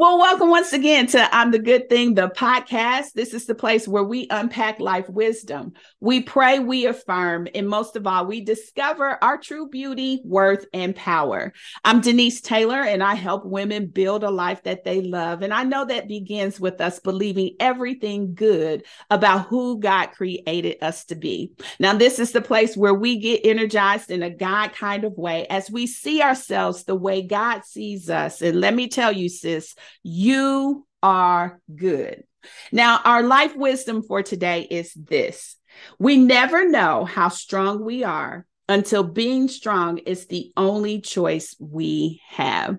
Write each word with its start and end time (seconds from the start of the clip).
Well, 0.00 0.16
welcome 0.16 0.48
once 0.48 0.72
again 0.72 1.08
to 1.08 1.28
I'm 1.36 1.50
the 1.50 1.58
Good 1.58 1.90
Thing, 1.90 2.14
the 2.14 2.30
podcast. 2.30 3.12
This 3.12 3.34
is 3.34 3.44
the 3.44 3.54
place 3.54 3.86
where 3.86 4.02
we 4.02 4.28
unpack 4.30 4.80
life 4.80 5.06
wisdom. 5.10 5.74
We 6.00 6.22
pray, 6.22 6.58
we 6.58 6.86
affirm, 6.86 7.48
and 7.54 7.68
most 7.68 7.96
of 7.96 8.06
all, 8.06 8.24
we 8.24 8.40
discover 8.40 9.22
our 9.22 9.36
true 9.36 9.68
beauty, 9.68 10.22
worth, 10.24 10.64
and 10.72 10.96
power. 10.96 11.52
I'm 11.84 12.00
Denise 12.00 12.40
Taylor, 12.40 12.80
and 12.80 13.02
I 13.02 13.14
help 13.14 13.44
women 13.44 13.88
build 13.88 14.24
a 14.24 14.30
life 14.30 14.62
that 14.62 14.84
they 14.84 15.02
love. 15.02 15.42
And 15.42 15.52
I 15.52 15.64
know 15.64 15.84
that 15.84 16.08
begins 16.08 16.58
with 16.58 16.80
us 16.80 16.98
believing 16.98 17.56
everything 17.60 18.34
good 18.34 18.84
about 19.10 19.48
who 19.48 19.80
God 19.80 20.12
created 20.12 20.78
us 20.80 21.04
to 21.04 21.14
be. 21.14 21.52
Now, 21.78 21.92
this 21.92 22.18
is 22.18 22.32
the 22.32 22.40
place 22.40 22.74
where 22.74 22.94
we 22.94 23.18
get 23.18 23.44
energized 23.44 24.10
in 24.10 24.22
a 24.22 24.30
God 24.30 24.72
kind 24.72 25.04
of 25.04 25.18
way 25.18 25.46
as 25.48 25.70
we 25.70 25.86
see 25.86 26.22
ourselves 26.22 26.84
the 26.84 26.94
way 26.94 27.20
God 27.20 27.66
sees 27.66 28.08
us. 28.08 28.40
And 28.40 28.62
let 28.62 28.74
me 28.74 28.88
tell 28.88 29.12
you, 29.12 29.28
sis, 29.28 29.74
you 30.02 30.86
are 31.02 31.60
good. 31.74 32.24
Now, 32.72 33.00
our 33.04 33.22
life 33.22 33.54
wisdom 33.56 34.02
for 34.02 34.22
today 34.22 34.66
is 34.70 34.92
this 34.94 35.56
we 35.98 36.16
never 36.16 36.68
know 36.68 37.04
how 37.04 37.28
strong 37.28 37.84
we 37.84 38.02
are 38.04 38.46
until 38.70 39.02
being 39.02 39.48
strong 39.48 39.98
is 39.98 40.26
the 40.26 40.52
only 40.56 41.00
choice 41.00 41.56
we 41.58 42.22
have. 42.28 42.78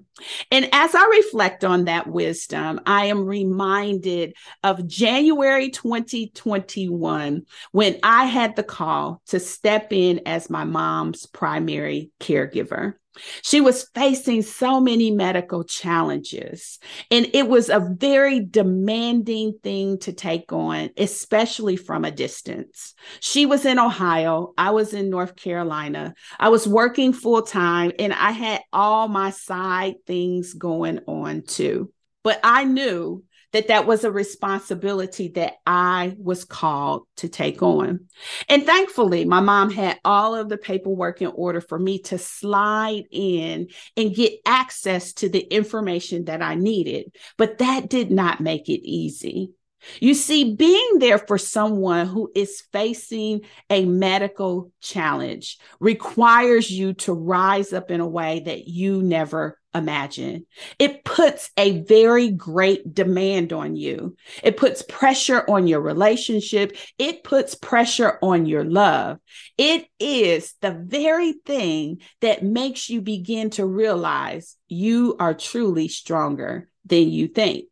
And 0.49 0.69
as 0.71 0.95
I 0.95 1.05
reflect 1.05 1.65
on 1.65 1.85
that 1.85 2.07
wisdom, 2.07 2.79
I 2.85 3.07
am 3.07 3.25
reminded 3.25 4.33
of 4.63 4.87
January 4.87 5.69
2021 5.69 7.45
when 7.73 7.99
I 8.03 8.25
had 8.25 8.55
the 8.55 8.63
call 8.63 9.21
to 9.27 9.39
step 9.41 9.91
in 9.91 10.21
as 10.25 10.49
my 10.49 10.63
mom's 10.63 11.25
primary 11.25 12.11
caregiver. 12.21 12.93
She 13.41 13.59
was 13.59 13.89
facing 13.93 14.41
so 14.41 14.79
many 14.79 15.11
medical 15.11 15.63
challenges, 15.63 16.79
and 17.09 17.29
it 17.33 17.47
was 17.47 17.69
a 17.69 17.79
very 17.79 18.39
demanding 18.39 19.59
thing 19.61 19.99
to 19.99 20.13
take 20.13 20.51
on, 20.53 20.91
especially 20.97 21.75
from 21.75 22.05
a 22.05 22.11
distance. 22.11 22.93
She 23.19 23.45
was 23.45 23.65
in 23.65 23.79
Ohio, 23.79 24.53
I 24.57 24.71
was 24.71 24.93
in 24.93 25.09
North 25.09 25.35
Carolina. 25.35 26.13
I 26.39 26.49
was 26.49 26.67
working 26.67 27.13
full 27.13 27.41
time, 27.41 27.91
and 27.99 28.13
I 28.13 28.31
had 28.31 28.61
all 28.71 29.07
my 29.07 29.31
side 29.31 29.95
things 30.07 30.53
going 30.53 30.99
on 31.07 31.43
too. 31.43 31.91
But 32.23 32.39
I 32.43 32.63
knew 32.63 33.23
that 33.53 33.67
that 33.67 33.85
was 33.85 34.03
a 34.03 34.11
responsibility 34.11 35.29
that 35.29 35.53
I 35.65 36.15
was 36.17 36.45
called 36.45 37.03
to 37.17 37.29
take 37.29 37.61
on. 37.61 38.07
And 38.47 38.65
thankfully, 38.65 39.25
my 39.25 39.41
mom 39.41 39.71
had 39.71 39.99
all 40.05 40.35
of 40.35 40.49
the 40.49 40.57
paperwork 40.57 41.21
in 41.21 41.31
order 41.33 41.61
for 41.61 41.77
me 41.77 41.99
to 42.03 42.17
slide 42.17 43.03
in 43.11 43.67
and 43.97 44.15
get 44.15 44.33
access 44.45 45.13
to 45.13 45.29
the 45.29 45.39
information 45.39 46.25
that 46.25 46.41
I 46.41 46.55
needed. 46.55 47.13
But 47.37 47.57
that 47.59 47.89
did 47.89 48.11
not 48.11 48.41
make 48.41 48.69
it 48.69 48.87
easy. 48.87 49.51
You 49.99 50.13
see, 50.13 50.55
being 50.55 50.99
there 50.99 51.17
for 51.17 51.37
someone 51.37 52.05
who 52.05 52.31
is 52.35 52.61
facing 52.71 53.41
a 53.69 53.85
medical 53.85 54.71
challenge 54.79 55.57
requires 55.79 56.69
you 56.69 56.93
to 56.93 57.13
rise 57.13 57.73
up 57.73 57.89
in 57.89 57.99
a 57.99 58.07
way 58.07 58.41
that 58.41 58.67
you 58.67 59.01
never 59.01 59.57
imagined. 59.73 60.45
It 60.77 61.00
puts 61.11 61.51
a 61.57 61.81
very 61.81 62.29
great 62.29 62.93
demand 62.93 63.51
on 63.51 63.75
you. 63.75 64.15
It 64.43 64.55
puts 64.55 64.81
pressure 64.81 65.43
on 65.49 65.67
your 65.67 65.81
relationship. 65.81 66.77
It 66.97 67.25
puts 67.25 67.53
pressure 67.53 68.17
on 68.21 68.45
your 68.45 68.63
love. 68.63 69.19
It 69.57 69.87
is 69.99 70.53
the 70.61 70.71
very 70.71 71.33
thing 71.33 71.99
that 72.21 72.43
makes 72.43 72.89
you 72.89 73.01
begin 73.01 73.49
to 73.51 73.65
realize 73.65 74.55
you 74.69 75.17
are 75.19 75.33
truly 75.33 75.89
stronger 75.89 76.69
than 76.85 77.09
you 77.09 77.27
think. 77.27 77.65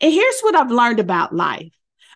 And 0.00 0.12
here's 0.12 0.40
what 0.42 0.54
I've 0.54 0.70
learned 0.70 1.00
about 1.00 1.34
life 1.34 1.72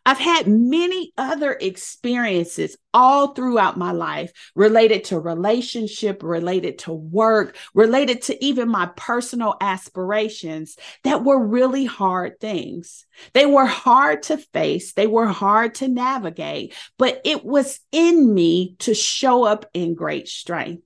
I've 0.09 0.17
had 0.17 0.47
many 0.47 1.13
other 1.19 1.53
experiences 1.53 2.79
all 2.95 3.35
throughout 3.35 3.77
my 3.77 3.93
life 3.93 4.33
related 4.55 5.05
to 5.05 5.21
relationship, 5.21 6.23
related 6.23 6.79
to 6.79 6.95
work, 6.95 7.55
related 7.75 8.23
to 8.23 8.43
even 8.43 8.71
my 8.71 8.87
personal 8.97 9.57
aspirations 9.61 10.79
that 11.05 11.25
were 11.25 11.47
really 11.47 11.85
hard 11.85 12.41
things. 12.41 13.05
They 13.35 13.45
were 13.45 13.67
hard 13.67 14.23
to 14.25 14.39
face, 14.39 14.95
they 14.95 15.07
were 15.07 15.27
hard 15.27 15.75
to 15.75 15.89
navigate, 15.89 16.73
but 16.97 17.21
it 17.27 17.45
was 17.45 17.79
in 17.93 18.33
me 18.33 18.77
to 18.79 18.95
show 18.95 19.45
up 19.45 19.67
in 19.75 19.95
great 19.95 20.27
strength. 20.27 20.85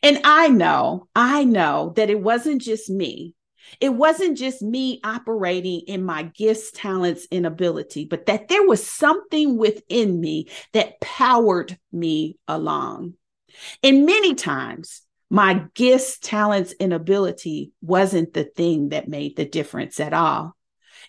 And 0.00 0.20
I 0.22 0.46
know, 0.46 1.08
I 1.16 1.42
know 1.42 1.92
that 1.96 2.08
it 2.08 2.20
wasn't 2.20 2.62
just 2.62 2.88
me. 2.88 3.34
It 3.80 3.90
wasn't 3.90 4.38
just 4.38 4.62
me 4.62 5.00
operating 5.04 5.80
in 5.86 6.04
my 6.04 6.24
gifts, 6.24 6.70
talents, 6.72 7.26
and 7.30 7.46
ability, 7.46 8.04
but 8.04 8.26
that 8.26 8.48
there 8.48 8.66
was 8.66 8.86
something 8.86 9.56
within 9.56 10.20
me 10.20 10.48
that 10.72 11.00
powered 11.00 11.78
me 11.92 12.36
along. 12.48 13.14
And 13.82 14.06
many 14.06 14.34
times, 14.34 15.02
my 15.30 15.64
gifts, 15.74 16.18
talents, 16.18 16.74
and 16.78 16.92
ability 16.92 17.72
wasn't 17.80 18.34
the 18.34 18.44
thing 18.44 18.90
that 18.90 19.08
made 19.08 19.36
the 19.36 19.44
difference 19.44 19.98
at 20.00 20.12
all. 20.12 20.54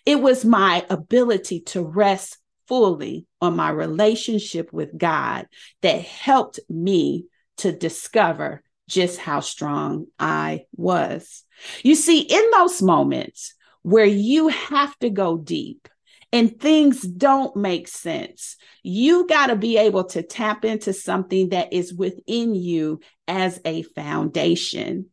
It 0.04 0.20
was 0.20 0.44
my 0.44 0.84
ability 0.90 1.60
to 1.60 1.82
rest 1.82 2.38
fully 2.66 3.26
on 3.40 3.56
my 3.56 3.70
relationship 3.70 4.72
with 4.72 4.96
God 4.96 5.46
that 5.82 6.00
helped 6.02 6.60
me 6.68 7.26
to 7.58 7.72
discover 7.72 8.62
just 8.88 9.18
how 9.18 9.40
strong 9.40 10.06
I 10.18 10.64
was. 10.74 11.44
You 11.82 11.94
see, 11.94 12.20
in 12.20 12.50
those 12.52 12.82
moments 12.82 13.54
where 13.82 14.04
you 14.04 14.48
have 14.48 14.96
to 14.98 15.10
go 15.10 15.36
deep 15.36 15.88
and 16.32 16.60
things 16.60 17.02
don't 17.02 17.56
make 17.56 17.88
sense, 17.88 18.56
you 18.82 19.26
got 19.26 19.48
to 19.48 19.56
be 19.56 19.78
able 19.78 20.04
to 20.04 20.22
tap 20.22 20.64
into 20.64 20.92
something 20.92 21.50
that 21.50 21.72
is 21.72 21.94
within 21.94 22.54
you 22.54 23.00
as 23.28 23.60
a 23.64 23.82
foundation. 23.82 25.06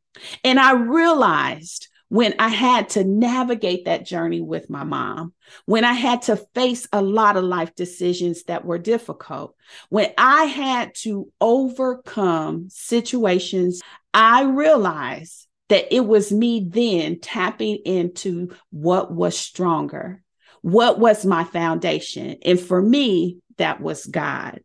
And 0.44 0.60
I 0.60 0.74
realized 0.74 1.88
when 2.14 2.36
I 2.38 2.50
had 2.50 2.90
to 2.90 3.04
navigate 3.04 3.86
that 3.86 4.06
journey 4.06 4.40
with 4.40 4.70
my 4.70 4.84
mom, 4.84 5.34
when 5.66 5.84
I 5.84 5.94
had 5.94 6.22
to 6.24 6.36
face 6.54 6.88
a 6.94 7.02
lot 7.02 7.38
of 7.38 7.44
life 7.44 7.74
decisions 7.74 8.44
that 8.44 8.64
were 8.64 8.78
difficult, 8.78 9.56
when 9.90 10.12
I 10.16 10.44
had 10.44 10.94
to 10.98 11.32
overcome 11.42 12.68
situations, 12.70 13.82
I 14.14 14.44
realized 14.44 15.48
that 15.70 15.92
it 15.92 16.02
was 16.02 16.32
me 16.32 16.64
then 16.70 17.20
tapping 17.20 17.78
into 17.78 18.54
what 18.70 19.12
was 19.12 19.36
stronger, 19.36 20.22
what 20.62 21.00
was 21.00 21.26
my 21.26 21.44
foundation. 21.46 22.38
And 22.46 22.60
for 22.60 22.80
me, 22.80 23.40
that 23.58 23.82
was 23.82 24.06
God. 24.06 24.60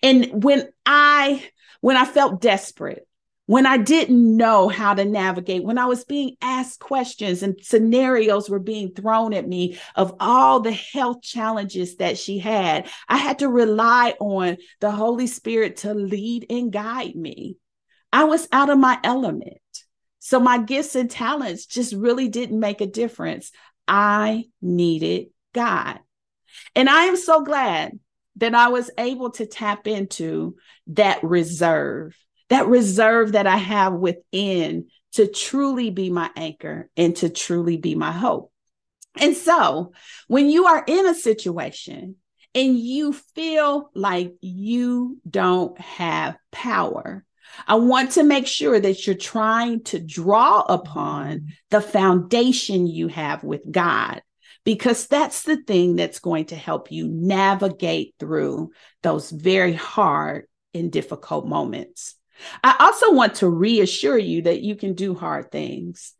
And 0.00 0.44
when 0.44 0.68
I 0.86 1.44
when 1.80 1.96
I 1.96 2.04
felt 2.04 2.40
desperate, 2.40 3.07
when 3.48 3.64
I 3.64 3.78
didn't 3.78 4.36
know 4.36 4.68
how 4.68 4.92
to 4.92 5.06
navigate, 5.06 5.64
when 5.64 5.78
I 5.78 5.86
was 5.86 6.04
being 6.04 6.36
asked 6.42 6.80
questions 6.80 7.42
and 7.42 7.56
scenarios 7.62 8.50
were 8.50 8.58
being 8.58 8.92
thrown 8.92 9.32
at 9.32 9.48
me 9.48 9.78
of 9.94 10.14
all 10.20 10.60
the 10.60 10.70
health 10.70 11.22
challenges 11.22 11.96
that 11.96 12.18
she 12.18 12.38
had, 12.38 12.90
I 13.08 13.16
had 13.16 13.38
to 13.38 13.48
rely 13.48 14.14
on 14.20 14.58
the 14.80 14.90
Holy 14.90 15.26
Spirit 15.26 15.78
to 15.78 15.94
lead 15.94 16.44
and 16.50 16.70
guide 16.70 17.14
me. 17.14 17.56
I 18.12 18.24
was 18.24 18.46
out 18.52 18.68
of 18.68 18.78
my 18.78 19.00
element. 19.02 19.62
So 20.18 20.38
my 20.38 20.58
gifts 20.58 20.94
and 20.94 21.10
talents 21.10 21.64
just 21.64 21.94
really 21.94 22.28
didn't 22.28 22.60
make 22.60 22.82
a 22.82 22.86
difference. 22.86 23.50
I 23.88 24.44
needed 24.60 25.28
God. 25.54 26.00
And 26.74 26.86
I 26.86 27.04
am 27.04 27.16
so 27.16 27.42
glad 27.42 27.98
that 28.36 28.54
I 28.54 28.68
was 28.68 28.90
able 28.98 29.30
to 29.30 29.46
tap 29.46 29.86
into 29.86 30.56
that 30.88 31.24
reserve 31.24 32.14
that 32.48 32.66
reserve 32.66 33.32
that 33.32 33.46
I 33.46 33.56
have 33.56 33.92
within 33.94 34.88
to 35.12 35.26
truly 35.26 35.90
be 35.90 36.10
my 36.10 36.30
anchor 36.36 36.88
and 36.96 37.14
to 37.16 37.28
truly 37.28 37.76
be 37.76 37.94
my 37.94 38.12
hope. 38.12 38.52
And 39.16 39.36
so, 39.36 39.92
when 40.28 40.48
you 40.48 40.66
are 40.66 40.84
in 40.86 41.06
a 41.06 41.14
situation 41.14 42.16
and 42.54 42.78
you 42.78 43.12
feel 43.12 43.90
like 43.94 44.34
you 44.40 45.18
don't 45.28 45.78
have 45.80 46.36
power, 46.52 47.24
I 47.66 47.76
want 47.76 48.12
to 48.12 48.22
make 48.22 48.46
sure 48.46 48.78
that 48.78 49.06
you're 49.06 49.16
trying 49.16 49.82
to 49.84 49.98
draw 49.98 50.60
upon 50.60 51.48
the 51.70 51.80
foundation 51.80 52.86
you 52.86 53.08
have 53.08 53.42
with 53.42 53.62
God, 53.70 54.22
because 54.64 55.06
that's 55.06 55.42
the 55.42 55.56
thing 55.56 55.96
that's 55.96 56.20
going 56.20 56.46
to 56.46 56.56
help 56.56 56.92
you 56.92 57.08
navigate 57.08 58.14
through 58.20 58.70
those 59.02 59.30
very 59.30 59.72
hard 59.72 60.46
and 60.74 60.92
difficult 60.92 61.46
moments. 61.46 62.14
I 62.62 62.76
also 62.80 63.12
want 63.12 63.36
to 63.36 63.48
reassure 63.48 64.18
you 64.18 64.42
that 64.42 64.60
you 64.60 64.76
can 64.76 64.94
do 64.94 65.14
hard 65.14 65.50
things. 65.50 66.14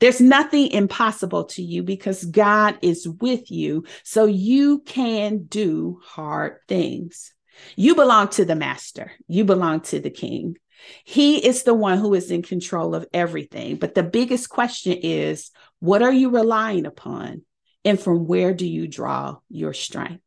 There's 0.00 0.20
nothing 0.20 0.70
impossible 0.72 1.44
to 1.44 1.62
you 1.62 1.82
because 1.82 2.24
God 2.24 2.78
is 2.80 3.06
with 3.06 3.50
you, 3.50 3.84
so 4.02 4.24
you 4.24 4.80
can 4.80 5.44
do 5.44 6.00
hard 6.02 6.56
things. 6.68 7.34
You 7.76 7.94
belong 7.94 8.28
to 8.28 8.46
the 8.46 8.56
master, 8.56 9.12
you 9.28 9.44
belong 9.44 9.80
to 9.82 10.00
the 10.00 10.10
king. 10.10 10.56
He 11.04 11.46
is 11.46 11.62
the 11.62 11.74
one 11.74 11.98
who 11.98 12.14
is 12.14 12.30
in 12.30 12.42
control 12.42 12.94
of 12.94 13.06
everything. 13.12 13.76
But 13.76 13.94
the 13.94 14.02
biggest 14.02 14.48
question 14.48 14.98
is 15.02 15.50
what 15.78 16.02
are 16.02 16.12
you 16.12 16.30
relying 16.30 16.86
upon? 16.86 17.42
And 17.84 18.00
from 18.00 18.26
where 18.26 18.54
do 18.54 18.66
you 18.66 18.88
draw 18.88 19.36
your 19.48 19.74
strength? 19.74 20.22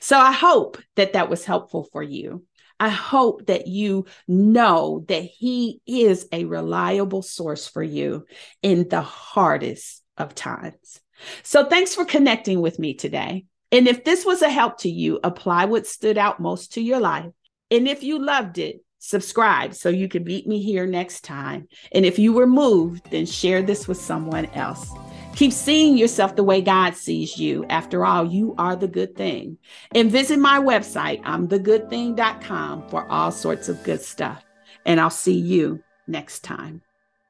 So 0.00 0.18
I 0.18 0.32
hope 0.32 0.78
that 0.96 1.14
that 1.14 1.28
was 1.28 1.44
helpful 1.44 1.84
for 1.92 2.02
you. 2.02 2.44
I 2.80 2.88
hope 2.88 3.46
that 3.46 3.66
you 3.66 4.06
know 4.28 5.04
that 5.08 5.22
He 5.22 5.80
is 5.86 6.28
a 6.32 6.44
reliable 6.44 7.22
source 7.22 7.68
for 7.68 7.82
you 7.82 8.26
in 8.62 8.88
the 8.88 9.02
hardest 9.02 10.02
of 10.16 10.34
times. 10.34 11.00
So 11.42 11.66
thanks 11.66 11.94
for 11.94 12.04
connecting 12.04 12.60
with 12.60 12.78
me 12.78 12.94
today. 12.94 13.44
And 13.72 13.88
if 13.88 14.04
this 14.04 14.24
was 14.24 14.42
a 14.42 14.48
help 14.48 14.78
to 14.78 14.90
you, 14.90 15.18
apply 15.24 15.64
what 15.64 15.86
stood 15.86 16.18
out 16.18 16.40
most 16.40 16.74
to 16.74 16.80
your 16.80 17.00
life. 17.00 17.26
And 17.70 17.88
if 17.88 18.02
you 18.02 18.24
loved 18.24 18.58
it, 18.58 18.84
subscribe 18.98 19.74
so 19.74 19.88
you 19.88 20.08
can 20.08 20.24
meet 20.24 20.46
me 20.46 20.62
here 20.62 20.86
next 20.86 21.24
time. 21.24 21.68
And 21.92 22.06
if 22.06 22.18
you 22.18 22.32
were 22.32 22.46
moved, 22.46 23.10
then 23.10 23.26
share 23.26 23.62
this 23.62 23.88
with 23.88 24.00
someone 24.00 24.46
else. 24.46 24.90
Keep 25.34 25.52
seeing 25.52 25.98
yourself 25.98 26.36
the 26.36 26.44
way 26.44 26.60
God 26.60 26.94
sees 26.94 27.38
you. 27.38 27.66
After 27.68 28.06
all, 28.06 28.24
you 28.24 28.54
are 28.56 28.76
the 28.76 28.86
good 28.86 29.16
thing. 29.16 29.58
And 29.92 30.10
visit 30.10 30.38
my 30.38 30.60
website, 30.60 31.22
imthegoodthing.com, 31.24 32.88
for 32.88 33.10
all 33.10 33.32
sorts 33.32 33.68
of 33.68 33.82
good 33.82 34.00
stuff. 34.00 34.44
And 34.86 35.00
I'll 35.00 35.10
see 35.10 35.36
you 35.36 35.82
next 36.06 36.44
time. 36.44 36.83